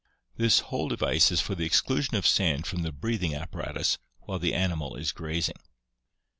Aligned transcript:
This 0.35 0.61
whole 0.61 0.87
device 0.87 1.31
is 1.31 1.41
for 1.41 1.53
the 1.53 1.63
exclusion 1.63 2.15
of 2.15 2.25
sand 2.25 2.65
from 2.65 2.81
the 2.81 2.91
breathing 2.91 3.35
apparatus 3.35 3.99
while 4.21 4.39
the 4.39 4.55
animal 4.55 4.95
is 4.95 5.11
grazing. 5.11 5.57